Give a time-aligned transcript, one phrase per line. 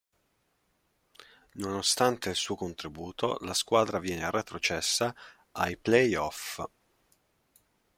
[1.57, 5.13] Nonostante il suo contributo, la squadra viene retrocessa
[5.51, 6.59] ai playoff.